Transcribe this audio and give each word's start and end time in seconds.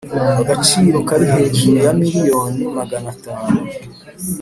Agaciro 0.41 0.97
kari 1.07 1.25
hejuru 1.33 1.75
ya 1.85 1.91
miliyoni 1.99 2.63
magana 2.77 3.07
atanu 3.15 3.51